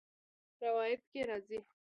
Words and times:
روايت 0.61 1.01
کي 1.11 1.19
راځي: 1.29 1.59